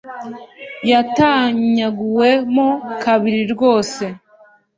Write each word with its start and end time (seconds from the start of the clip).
Yatanyaguwe 0.91 2.29
mo 2.55 2.69
kabiri 3.03 3.41
rwose 3.53 4.03